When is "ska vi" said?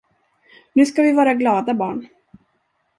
0.85-1.13